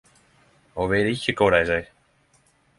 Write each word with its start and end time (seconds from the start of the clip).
Og 0.85 0.89
veit 0.93 1.11
ikkje 1.13 1.37
kva 1.43 1.53
dei 1.57 1.63
sei 1.73 1.87